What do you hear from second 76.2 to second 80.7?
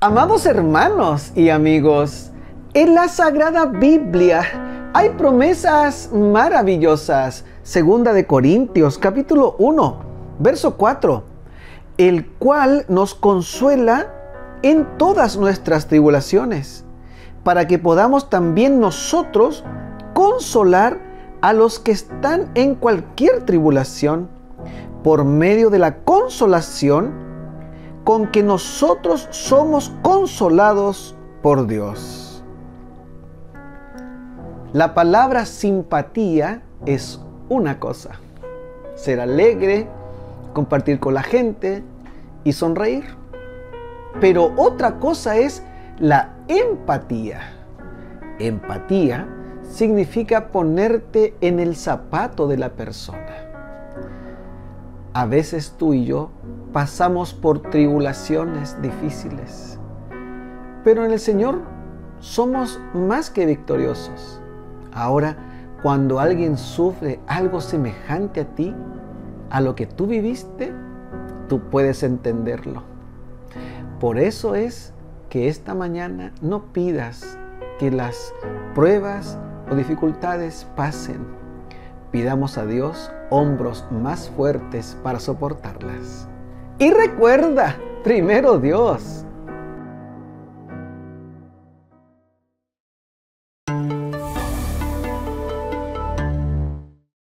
no pidas que las pruebas o dificultades